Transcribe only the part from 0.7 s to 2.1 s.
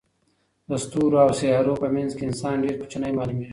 ستورو او سیارو په